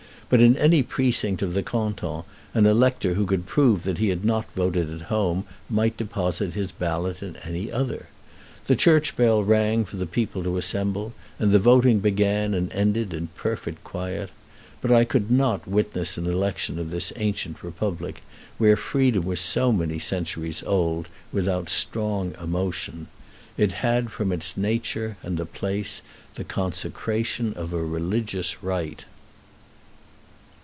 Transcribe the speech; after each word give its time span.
But 0.33 0.39
in 0.39 0.55
any 0.55 0.81
precinct 0.81 1.41
of 1.41 1.53
the 1.53 1.61
canton 1.61 2.23
an 2.53 2.65
elector 2.65 3.15
who 3.15 3.25
could 3.25 3.45
prove 3.45 3.83
that 3.83 3.97
he 3.97 4.07
had 4.07 4.23
not 4.23 4.47
voted 4.55 4.89
at 4.89 5.09
home 5.11 5.43
might 5.69 5.97
deposit 5.97 6.53
his 6.53 6.71
ballot 6.71 7.21
in 7.21 7.35
any 7.43 7.69
other. 7.69 8.05
The 8.67 8.77
church 8.77 9.17
bell 9.17 9.43
rang 9.43 9.83
for 9.83 9.97
the 9.97 10.05
people 10.05 10.41
to 10.45 10.55
assemble, 10.55 11.11
and 11.37 11.51
the 11.51 11.59
voting 11.59 11.99
began 11.99 12.53
and 12.53 12.71
ended 12.71 13.13
in 13.13 13.27
perfect 13.35 13.83
quiet. 13.83 14.31
But 14.79 14.89
I 14.93 15.03
could 15.03 15.29
not 15.29 15.67
witness 15.67 16.17
an 16.17 16.27
election 16.27 16.79
of 16.79 16.91
this 16.91 17.11
ancient 17.17 17.61
republic, 17.61 18.23
where 18.57 18.77
Freedom 18.77 19.25
was 19.25 19.41
so 19.41 19.73
many 19.73 19.99
centuries 19.99 20.63
old, 20.63 21.09
without 21.33 21.67
strong 21.69 22.35
emotion; 22.41 23.07
it 23.57 23.73
had 23.73 24.13
from 24.13 24.31
its 24.31 24.55
nature 24.55 25.17
and 25.23 25.35
the 25.35 25.45
place 25.45 26.01
the 26.35 26.45
consecration 26.45 27.51
of 27.55 27.73
a 27.73 27.83
religious 27.83 28.63
rite. 28.63 29.03